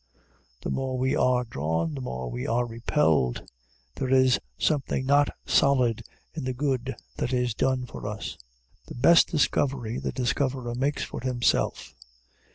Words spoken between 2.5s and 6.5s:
repelled. There is something not solid in